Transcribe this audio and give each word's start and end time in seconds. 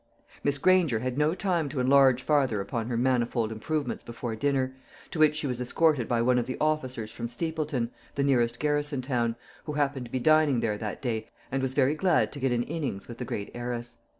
Miss 0.43 0.57
Granger 0.57 0.97
had 0.97 1.15
no 1.15 1.35
time 1.35 1.69
to 1.69 1.79
enlarge 1.79 2.23
farther 2.23 2.59
upon 2.59 2.87
her 2.87 2.97
manifold 2.97 3.51
improvements 3.51 4.01
before 4.01 4.35
dinner, 4.35 4.73
to 5.11 5.19
which 5.19 5.35
she 5.35 5.45
was 5.45 5.61
escorted 5.61 6.07
by 6.07 6.23
one 6.23 6.39
of 6.39 6.47
the 6.47 6.57
officers 6.59 7.11
from 7.11 7.27
Steepleton, 7.27 7.91
the 8.15 8.23
nearest 8.23 8.59
garrison 8.59 9.03
town, 9.03 9.35
who 9.65 9.73
happened 9.73 10.07
to 10.07 10.11
be 10.11 10.19
dining 10.19 10.59
there 10.59 10.79
that 10.79 11.03
day, 11.03 11.29
and 11.51 11.61
was 11.61 11.75
very 11.75 11.93
glad 11.93 12.31
to 12.31 12.39
get 12.39 12.51
an 12.51 12.63
innings 12.63 13.07
with 13.07 13.19
the 13.19 13.25
great 13.25 13.51
heiress. 13.53 13.99